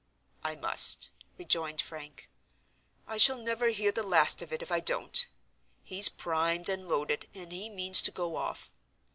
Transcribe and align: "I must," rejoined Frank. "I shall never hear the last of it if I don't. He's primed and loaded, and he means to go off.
"I 0.43 0.55
must," 0.55 1.11
rejoined 1.37 1.79
Frank. 1.79 2.27
"I 3.05 3.17
shall 3.19 3.37
never 3.37 3.67
hear 3.69 3.91
the 3.91 4.01
last 4.01 4.41
of 4.41 4.51
it 4.51 4.63
if 4.63 4.71
I 4.71 4.79
don't. 4.79 5.27
He's 5.83 6.09
primed 6.09 6.69
and 6.69 6.89
loaded, 6.89 7.27
and 7.35 7.51
he 7.51 7.69
means 7.69 8.01
to 8.01 8.11
go 8.11 8.35
off. 8.35 8.73